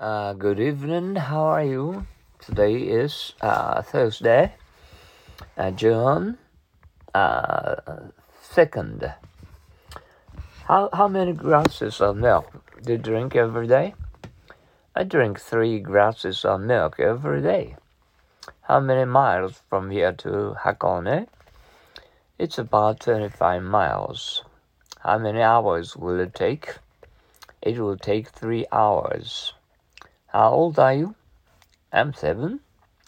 Uh, 0.00 0.32
good 0.32 0.60
evening. 0.60 1.16
How 1.16 1.42
are 1.42 1.64
you? 1.64 2.06
Today 2.38 2.76
is 2.76 3.32
uh, 3.40 3.82
Thursday, 3.82 4.54
uh, 5.56 5.72
June 5.72 6.38
uh, 7.12 7.74
second. 8.40 9.12
How 10.66 10.88
how 10.92 11.08
many 11.08 11.32
glasses 11.32 12.00
of 12.00 12.16
milk 12.16 12.46
do 12.80 12.92
you 12.92 12.98
drink 12.98 13.34
every 13.34 13.66
day? 13.66 13.94
I 14.94 15.02
drink 15.02 15.40
three 15.40 15.80
glasses 15.80 16.44
of 16.44 16.60
milk 16.60 17.00
every 17.00 17.42
day. 17.42 17.74
How 18.68 18.78
many 18.78 19.04
miles 19.04 19.62
from 19.68 19.90
here 19.90 20.12
to 20.12 20.54
Hakone? 20.62 21.26
It's 22.38 22.56
about 22.56 23.00
25 23.00 23.64
miles. 23.64 24.44
How 25.00 25.18
many 25.18 25.42
hours 25.42 25.96
will 25.96 26.20
it 26.20 26.36
take? 26.36 26.76
It 27.60 27.80
will 27.80 27.96
take 27.98 28.28
three 28.28 28.64
hours. 28.70 29.54
How 30.38 30.50
old 30.50 30.78
are 30.78 30.94
you? 30.94 31.16
I'm 31.92 32.14
seven. 32.14 32.60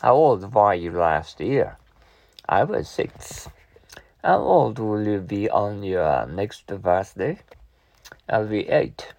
How 0.00 0.14
old 0.14 0.54
were 0.54 0.74
you 0.74 0.92
last 0.92 1.40
year? 1.40 1.76
I 2.48 2.62
was 2.62 2.88
six. 2.88 3.48
How 4.22 4.38
old 4.38 4.78
will 4.78 5.04
you 5.04 5.18
be 5.18 5.50
on 5.50 5.82
your 5.82 6.24
next 6.26 6.68
birthday? 6.68 7.40
I'll 8.28 8.46
be 8.46 8.68
eight. 8.68 9.12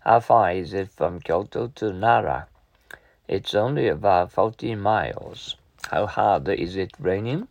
How 0.00 0.20
far 0.20 0.52
is 0.52 0.72
it 0.72 0.90
from 0.90 1.20
Kyoto 1.20 1.66
to 1.74 1.92
Nara? 1.92 2.48
It's 3.28 3.54
only 3.54 3.86
about 3.88 4.32
40 4.32 4.74
miles. 4.76 5.56
How 5.90 6.06
hard 6.06 6.48
is 6.48 6.74
it 6.74 6.92
raining? 6.98 7.48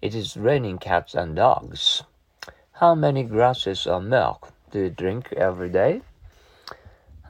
It 0.00 0.14
is 0.14 0.36
raining 0.36 0.78
cats 0.78 1.16
and 1.16 1.34
dogs. 1.34 2.04
How 2.74 2.94
many 2.94 3.24
glasses 3.24 3.84
of 3.84 4.04
milk 4.04 4.52
do 4.70 4.78
you 4.78 4.90
drink 4.90 5.32
every 5.32 5.70
day? 5.70 6.02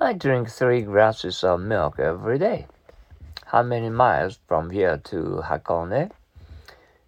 I 0.05 0.15
drink 0.15 0.51
three 0.51 0.83
glasses 0.83 1.45
of 1.45 1.61
milk 1.61 2.01
every 2.01 2.37
day. 2.37 2.66
How 3.47 3.62
many 3.62 3.88
miles 3.88 4.37
from 4.48 4.70
here 4.70 4.97
to 5.05 5.44
Hakone? 5.44 6.11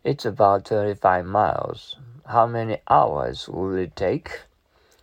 It's 0.05 0.25
about 0.25 0.69
35 0.69 1.27
miles. 1.27 1.97
How 2.25 2.47
many 2.47 2.78
hours 2.89 3.48
will 3.48 3.75
it 3.75 3.97
take? 3.97 4.42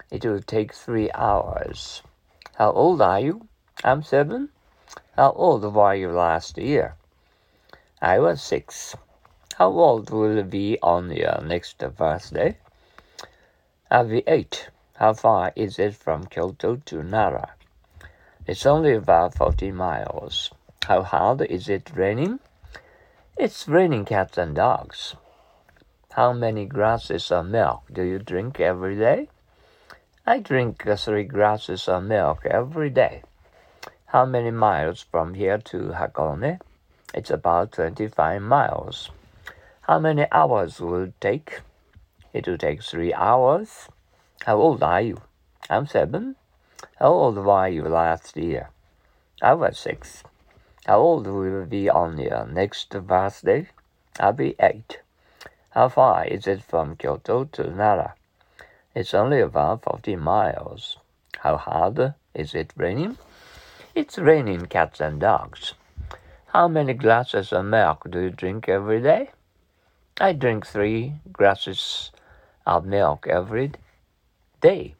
It 0.09 0.23
will 0.23 0.41
take 0.41 0.73
three 0.73 1.11
hours. 1.11 2.01
How 2.55 2.71
old 2.71 3.01
are 3.01 3.19
you? 3.19 3.49
I'm 3.83 4.03
seven. 4.03 4.51
How 5.17 5.33
old 5.33 5.61
were 5.75 5.93
you 5.93 6.11
last 6.11 6.57
year? 6.57 6.95
I 8.01 8.19
was 8.19 8.41
six. 8.41 8.95
How 9.57 9.67
old 9.67 10.11
will 10.11 10.37
you 10.37 10.43
be 10.43 10.79
on 10.81 11.11
your 11.11 11.41
next 11.41 11.83
birthday? 11.97 12.57
I'll 13.91 14.07
be 14.07 14.23
eight. 14.27 14.69
How 14.95 15.11
far 15.11 15.51
is 15.57 15.77
it 15.77 15.93
from 15.93 16.23
Kyoto 16.27 16.77
to 16.85 17.03
Nara? 17.03 17.49
It's 18.47 18.65
only 18.65 18.95
about 18.95 19.35
40 19.35 19.71
miles. 19.71 20.49
How 20.87 21.03
hard 21.03 21.41
is 21.41 21.69
it 21.69 21.91
raining? 21.93 22.39
It's 23.37 23.67
raining 23.67 24.03
cats 24.05 24.35
and 24.35 24.55
dogs. 24.55 25.15
How 26.13 26.33
many 26.33 26.65
glasses 26.65 27.31
of 27.31 27.45
milk 27.45 27.83
do 27.93 28.01
you 28.01 28.17
drink 28.17 28.59
every 28.59 28.97
day? 28.97 29.29
I 30.25 30.39
drink 30.39 30.83
three 30.97 31.23
glasses 31.23 31.87
of 31.87 32.03
milk 32.03 32.43
every 32.47 32.89
day. 32.89 33.21
How 34.07 34.25
many 34.25 34.49
miles 34.49 35.01
from 35.03 35.35
here 35.35 35.59
to 35.59 35.93
Hakone? 35.93 36.59
It's 37.13 37.29
about 37.29 37.73
25 37.73 38.41
miles. 38.41 39.11
How 39.81 39.99
many 39.99 40.25
hours 40.31 40.79
will 40.81 41.03
it 41.03 41.21
take? 41.21 41.61
It 42.33 42.47
will 42.47 42.57
take 42.57 42.81
three 42.81 43.13
hours. 43.13 43.87
How 44.45 44.57
old 44.57 44.81
are 44.81 45.01
you? 45.01 45.21
I'm 45.69 45.85
seven. 45.85 46.37
How 47.01 47.13
old 47.13 47.37
were 47.37 47.67
you 47.67 47.85
last 47.85 48.37
year? 48.37 48.69
I 49.41 49.55
was 49.55 49.79
six. 49.79 50.23
How 50.85 50.99
old 50.99 51.25
will 51.25 51.45
you 51.45 51.65
be 51.65 51.89
on 51.89 52.19
your 52.19 52.45
next 52.45 52.91
birthday? 52.91 53.69
I'll 54.19 54.33
be 54.33 54.55
eight. 54.59 54.99
How 55.71 55.89
far 55.89 56.25
is 56.25 56.45
it 56.45 56.61
from 56.61 56.95
Kyoto 56.95 57.45
to 57.45 57.71
Nara? 57.71 58.13
It's 58.93 59.15
only 59.15 59.39
about 59.39 59.81
40 59.81 60.15
miles. 60.17 60.97
How 61.39 61.57
hard 61.57 62.13
is 62.35 62.53
it 62.53 62.71
raining? 62.77 63.17
It's 63.95 64.19
raining 64.19 64.67
cats 64.67 65.01
and 65.01 65.19
dogs. 65.19 65.73
How 66.53 66.67
many 66.67 66.93
glasses 66.93 67.51
of 67.51 67.65
milk 67.65 68.11
do 68.11 68.19
you 68.19 68.29
drink 68.29 68.69
every 68.69 69.01
day? 69.01 69.31
I 70.19 70.33
drink 70.33 70.67
three 70.67 71.15
glasses 71.33 72.11
of 72.67 72.85
milk 72.85 73.25
every 73.25 73.71
day. 74.61 74.93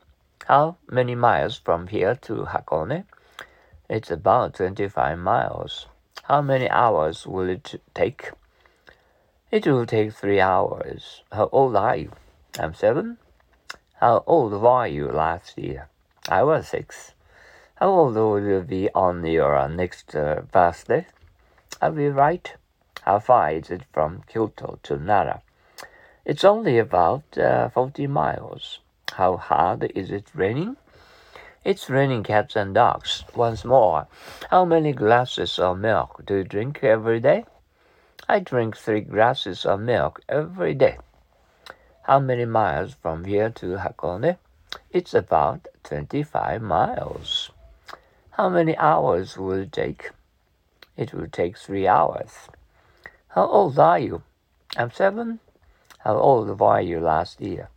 How 0.52 0.76
many 0.90 1.16
miles 1.16 1.56
from 1.58 1.88
here 1.88 2.14
to 2.24 2.44
Hakone? 2.44 3.06
It's 3.88 4.12
about 4.12 4.56
25 4.56 5.18
miles. 5.18 5.86
How 6.24 6.42
many 6.42 6.70
hours 6.70 7.26
will 7.26 7.48
it 7.48 7.82
take? 7.94 8.32
It 9.50 9.66
will 9.66 9.86
take 9.86 10.12
three 10.12 10.42
hours. 10.42 11.22
How 11.32 11.48
old 11.54 11.78
are 11.78 11.96
you? 11.96 12.12
I'm 12.60 12.74
seven. 12.74 13.18
How 14.02 14.26
old 14.28 14.52
were 14.62 14.88
you 14.88 15.08
last 15.08 15.58
year? 15.58 15.88
I 16.28 16.44
was 16.44 16.68
six. 16.68 17.14
How 17.76 17.88
old 17.88 18.16
will 18.16 18.42
you 18.42 18.60
be 18.60 18.90
on 18.94 19.26
your 19.26 19.70
next 19.70 20.14
uh, 20.14 20.42
birthday? 20.52 21.08
I'll 21.82 21.94
be 21.94 22.10
right. 22.10 22.54
How 23.04 23.20
far 23.20 23.54
is 23.54 23.70
it 23.70 23.84
from 23.94 24.24
Kyoto 24.28 24.80
to 24.84 24.98
Nara? 24.98 25.44
It's 26.26 26.44
only 26.44 26.78
about 26.78 27.38
uh, 27.38 27.70
40 27.70 28.08
miles. 28.08 28.80
How 29.14 29.38
hard 29.38 29.92
is 29.96 30.10
it 30.10 30.30
raining? 30.34 30.78
It's 31.64 31.90
raining 31.90 32.24
cats 32.24 32.56
and 32.56 32.74
dogs. 32.74 33.24
Once 33.36 33.64
more, 33.64 34.08
how 34.50 34.66
many 34.66 34.94
glasses 34.94 35.60
of 35.60 35.78
milk 35.80 36.26
do 36.26 36.38
you 36.38 36.44
drink 36.44 36.84
every 36.84 37.20
day? 37.20 37.46
I 38.28 38.40
drink 38.40 38.78
three 38.78 39.02
glasses 39.02 39.66
of 39.66 39.80
milk 39.82 40.22
every 40.28 40.74
day. 40.74 40.98
How 42.04 42.20
many 42.20 42.46
miles 42.46 42.94
from 42.94 43.26
here 43.26 43.50
to 43.52 43.78
Hakone? 43.78 44.38
It's 44.90 45.14
about 45.14 45.68
25 45.84 46.62
miles. 46.62 47.52
How 48.32 48.50
many 48.50 48.76
hours 48.78 49.38
will 49.38 49.62
it 49.64 49.72
take? 49.72 50.12
It 50.98 51.14
will 51.14 51.28
take 51.28 51.58
three 51.58 51.88
hours. 51.88 52.48
How 53.30 53.46
old 53.46 53.78
are 53.78 54.00
you? 54.00 54.24
I'm 54.78 54.92
seven. 54.92 55.40
How 56.00 56.16
old 56.16 56.60
were 56.60 56.82
you 56.82 57.00
last 57.00 57.40
year? 57.40 57.70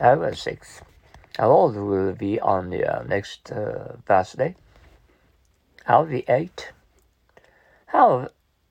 I 0.00 0.14
was 0.14 0.40
six. 0.40 0.80
How 1.36 1.50
old 1.50 1.74
will 1.74 2.12
be 2.12 2.38
on 2.38 2.70
your 2.70 3.04
next 3.04 3.50
uh, 3.50 3.96
birthday? 4.04 4.54
Be 6.08 6.24
eight. 6.28 6.72
How 7.86 8.28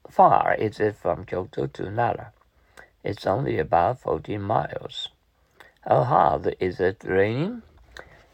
far 0.09 0.55
is 0.55 0.79
it 0.79 0.95
from 0.95 1.25
Kyoto 1.25 1.67
to 1.67 1.89
Nara? 1.91 2.31
It's 3.03 3.27
only 3.27 3.59
about 3.59 3.99
14 3.99 4.41
miles. 4.41 5.09
How 5.81 6.03
hard 6.03 6.55
is 6.61 6.79
it 6.79 7.03
raining? 7.03 7.63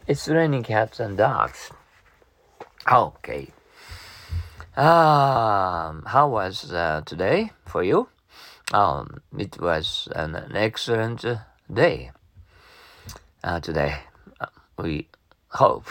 It's 0.06 0.28
raining 0.28 0.62
cats 0.62 1.00
and 1.00 1.16
dogs. 1.16 1.70
Okay. 2.90 3.48
Um, 4.76 6.04
how 6.06 6.28
was 6.28 6.72
uh, 6.72 7.02
today 7.04 7.50
for 7.66 7.82
you? 7.82 8.08
Um, 8.72 9.22
it 9.36 9.60
was 9.60 10.08
an 10.14 10.52
excellent 10.54 11.24
day 11.72 12.12
uh, 13.44 13.60
today. 13.60 13.96
Uh, 14.40 14.46
we 14.78 15.06
hope. 15.48 15.86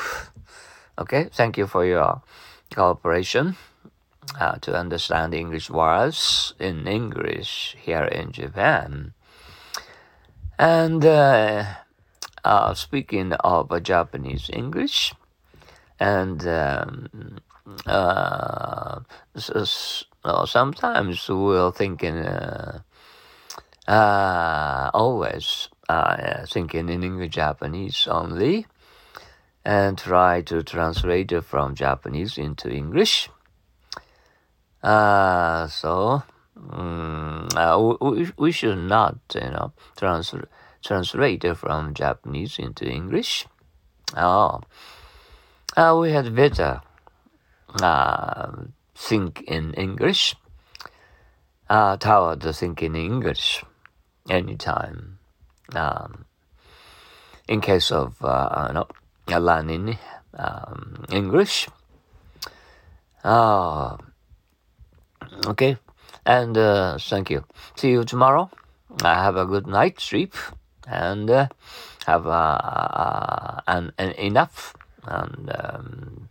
Okay, 0.97 1.29
thank 1.31 1.57
you 1.57 1.67
for 1.67 1.85
your 1.85 2.21
cooperation 2.73 3.55
uh, 4.39 4.57
to 4.61 4.75
understand 4.75 5.33
English 5.33 5.69
words 5.69 6.53
in 6.59 6.87
English 6.87 7.77
here 7.79 8.03
in 8.03 8.31
Japan. 8.31 9.13
And 10.57 11.05
uh, 11.05 11.65
uh, 12.43 12.73
speaking 12.73 13.33
of 13.33 13.71
Japanese 13.83 14.49
English, 14.51 15.13
and 15.99 16.45
um, 16.47 17.39
uh, 17.85 18.99
so, 19.35 19.65
sometimes 20.45 21.29
we're 21.29 21.71
thinking, 21.71 22.23
uh, 23.87 24.89
always 24.93 25.69
uh, 25.89 26.45
thinking 26.45 26.89
in 26.89 27.03
English 27.03 27.35
Japanese 27.35 28.07
only, 28.07 28.65
and 29.65 29.97
try 29.97 30.41
to 30.41 30.63
translate 30.63 31.33
from 31.43 31.75
Japanese 31.75 32.37
into 32.37 32.69
English. 32.69 33.29
Uh, 34.81 35.67
so 35.67 36.23
um, 36.71 37.47
uh, 37.55 37.95
we, 38.01 38.31
we 38.37 38.51
should 38.51 38.77
not, 38.77 39.17
you 39.33 39.41
know, 39.41 39.73
trans- 39.95 40.35
translate 40.83 41.45
from 41.57 41.93
Japanese 41.93 42.59
into 42.59 42.85
English. 42.85 43.47
Oh, 44.15 44.61
uh, 45.75 45.97
we 45.99 46.11
had 46.11 46.35
better 46.35 46.81
uh, 47.81 48.51
think 48.95 49.41
in 49.41 49.73
English, 49.73 50.35
uh, 51.69 51.97
toward 51.97 52.43
thinking 52.43 52.95
in 52.95 53.01
English 53.01 53.63
anytime. 54.29 55.19
Um, 55.75 56.25
in 57.47 57.61
case 57.61 57.91
of 57.91 58.23
uh, 58.23 58.71
no, 58.73 58.87
learning 59.27 59.97
um, 60.37 61.05
English, 61.11 61.67
Uh, 63.23 63.95
okay, 65.47 65.77
and 66.25 66.57
uh, 66.57 66.97
thank 66.99 67.29
you. 67.29 67.45
See 67.75 67.91
you 67.91 68.03
tomorrow. 68.03 68.51
Uh, 69.01 69.15
have 69.15 69.37
a 69.37 69.45
good 69.45 69.65
night 69.65 69.99
sleep 69.99 70.35
and 70.85 71.29
uh, 71.29 71.47
have 72.05 72.27
uh, 72.27 73.61
an, 73.65 73.93
an 73.97 74.11
enough 74.19 74.75
and 75.07 75.49
um, 75.55 76.29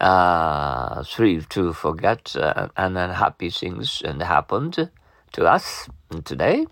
uh, 0.00 1.02
sleep 1.02 1.48
to 1.48 1.72
forget 1.72 2.36
uh, 2.36 2.68
and 2.76 2.98
unhappy 2.98 3.48
things 3.48 4.02
and 4.04 4.22
happened 4.22 4.90
to 5.32 5.46
us 5.46 5.88
today. 6.24 6.66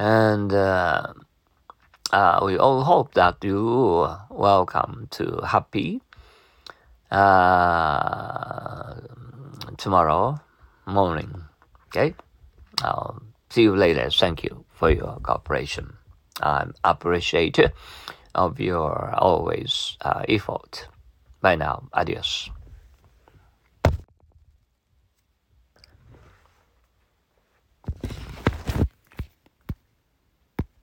And 0.00 0.50
uh, 0.54 1.12
uh, 2.10 2.40
we 2.42 2.56
all 2.56 2.84
hope 2.84 3.12
that 3.12 3.44
you 3.44 4.08
welcome 4.30 5.08
to 5.10 5.42
happy 5.44 6.00
uh, 7.10 8.94
tomorrow 9.76 10.40
morning. 10.86 11.44
Okay? 11.88 12.14
I'll 12.82 13.20
see 13.50 13.64
you 13.64 13.76
later. 13.76 14.08
Thank 14.08 14.42
you 14.42 14.64
for 14.72 14.90
your 14.90 15.20
cooperation. 15.22 15.98
I 16.40 16.68
appreciate 16.82 17.58
of 18.34 18.58
your 18.58 19.14
always 19.18 19.98
uh, 20.00 20.24
effort. 20.26 20.88
Bye 21.42 21.56
now. 21.56 21.90
Adios. 21.92 22.48